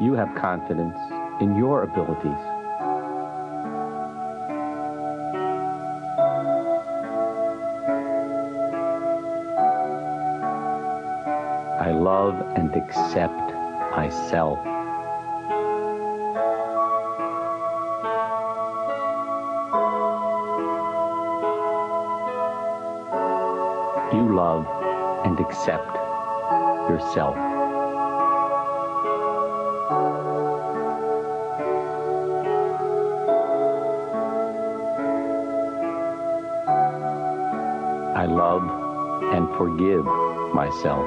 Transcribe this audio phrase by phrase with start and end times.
[0.00, 0.96] you have confidence
[1.40, 2.38] in your abilities.
[11.80, 13.52] I love and accept
[13.96, 14.58] myself.
[24.14, 24.66] You love
[25.24, 25.94] and accept
[26.88, 27.57] yourself.
[38.28, 38.62] Love
[39.32, 40.04] and forgive
[40.54, 41.04] myself.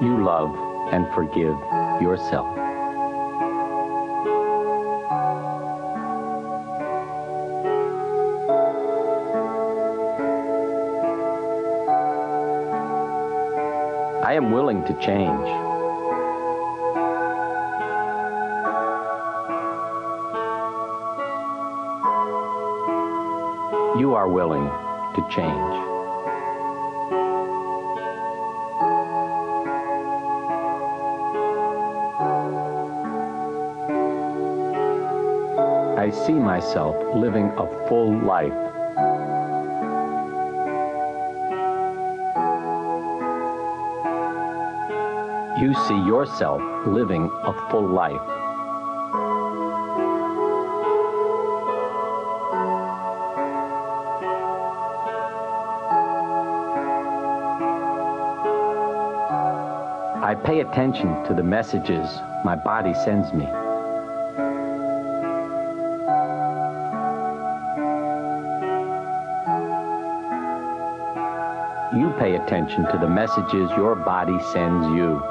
[0.00, 0.54] You love
[0.92, 1.58] and forgive
[2.00, 2.46] yourself.
[14.24, 15.67] I am willing to change.
[23.98, 24.64] You are willing
[25.16, 25.74] to change.
[35.98, 38.52] I see myself living a full life.
[45.60, 48.37] You see yourself living a full life.
[60.28, 62.06] I pay attention to the messages
[62.44, 63.46] my body sends me.
[71.98, 75.22] You pay attention to the messages your body sends you.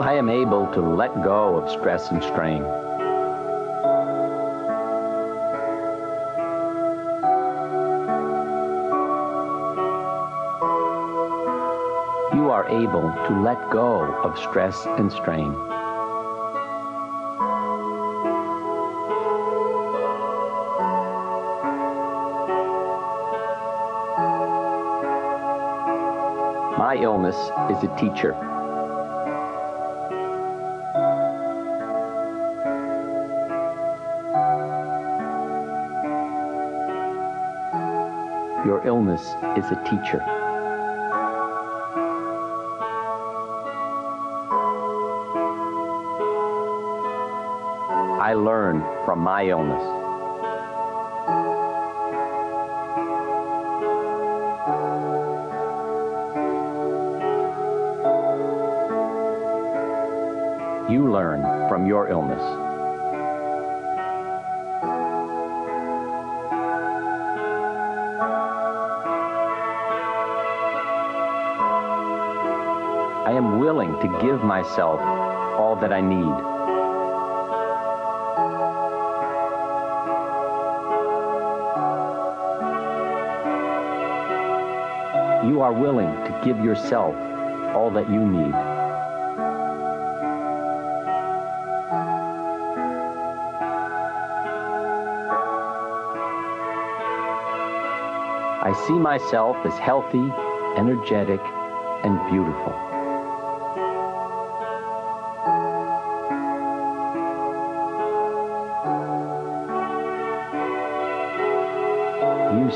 [0.00, 2.64] I am able to let go of stress and strain.
[12.34, 15.52] You are able to let go of stress and strain.
[26.78, 27.36] My illness
[27.70, 28.32] is a teacher.
[38.64, 39.20] Your illness
[39.58, 40.41] is a teacher.
[48.22, 49.82] I learn from my illness.
[60.88, 62.40] You learn from your illness.
[73.26, 75.00] I am willing to give myself
[75.58, 76.61] all that I need.
[85.44, 87.16] You are willing to give yourself
[87.74, 88.54] all that you need.
[98.64, 100.32] I see myself as healthy,
[100.76, 101.40] energetic,
[102.04, 102.91] and beautiful.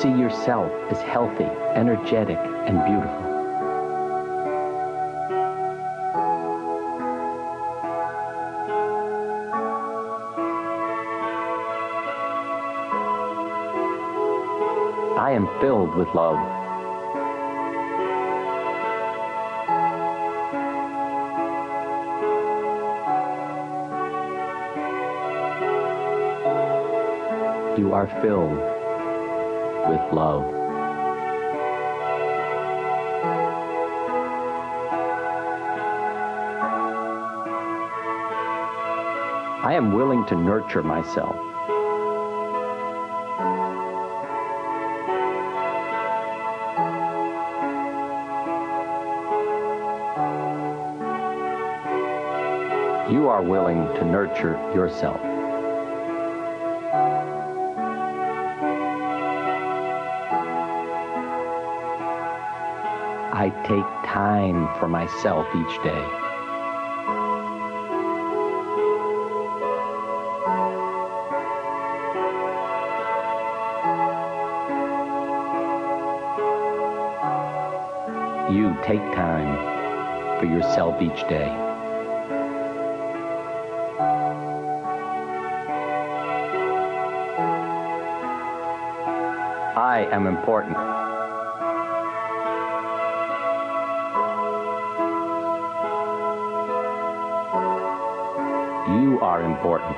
[0.00, 3.28] See yourself as healthy, energetic, and beautiful.
[15.18, 16.38] I am filled with love.
[27.76, 28.77] You are filled
[29.88, 30.44] with love.
[39.64, 41.36] I am willing to nurture myself.
[53.10, 55.27] You are willing to nurture yourself.
[63.68, 66.04] Take time for myself each day.
[78.50, 81.50] You take time for yourself each day.
[89.76, 90.97] I am important.
[99.38, 99.96] Are important.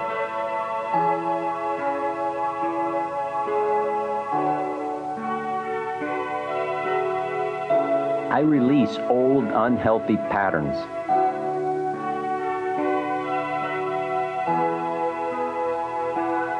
[8.32, 10.76] I release old unhealthy patterns.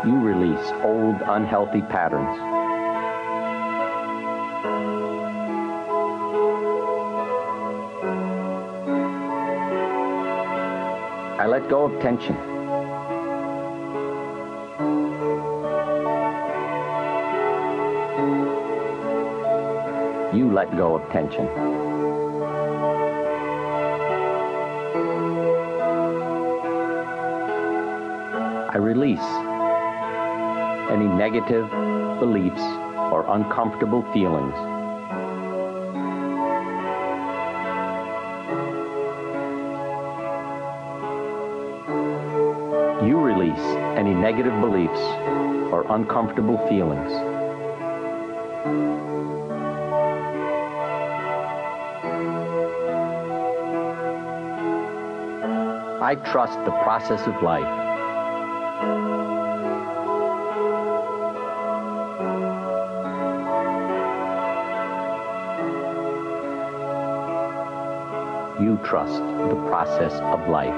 [0.07, 2.39] You release old unhealthy patterns.
[11.39, 12.50] I let go of tension.
[20.61, 21.47] Let go of tension.
[28.69, 29.19] I release
[30.91, 31.67] any negative
[32.21, 32.61] beliefs
[33.11, 34.55] or uncomfortable feelings.
[43.09, 43.65] You release
[43.97, 45.01] any negative beliefs
[45.73, 47.11] or uncomfortable feelings.
[56.11, 57.63] I trust the process of life.
[68.61, 70.75] You trust the process of life.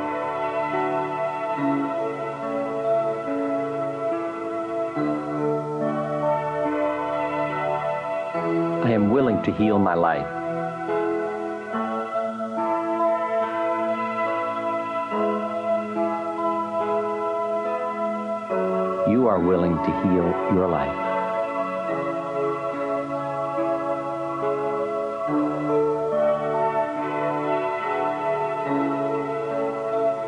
[8.84, 10.41] I am willing to heal my life.
[19.46, 20.96] Willing to heal your life.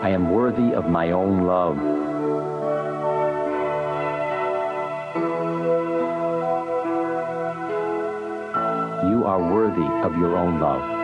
[0.02, 1.76] I am worthy of my own love.
[9.10, 11.03] You are worthy of your own love.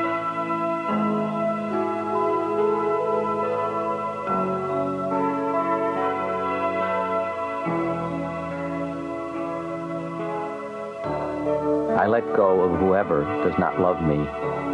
[12.01, 14.15] I let go of whoever does not love me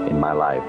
[0.09, 0.63] in my life.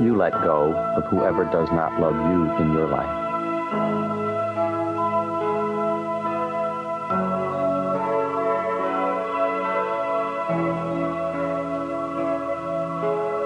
[0.00, 3.10] You let go of whoever does not love you in your life.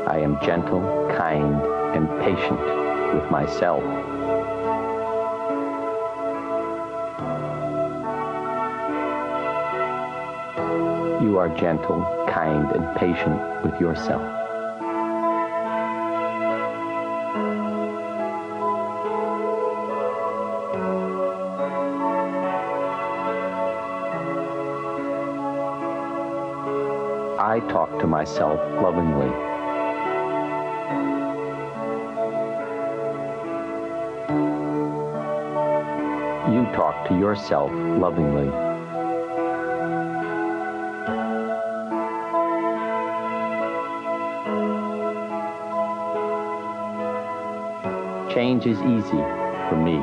[0.06, 0.82] I am gentle,
[1.16, 1.62] kind,
[1.96, 2.60] and patient
[3.14, 3.82] with myself.
[11.38, 14.20] You are gentle, kind, and patient with yourself.
[27.38, 29.28] I talk to myself lovingly.
[36.52, 38.67] You talk to yourself lovingly.
[48.38, 49.22] Change is easy
[49.68, 49.98] for me.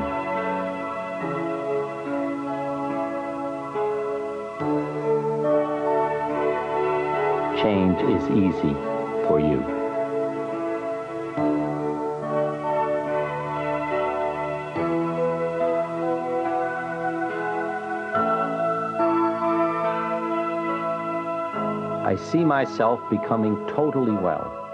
[7.62, 8.74] Change is easy
[9.26, 9.64] for you.
[22.04, 24.65] I see myself becoming totally well.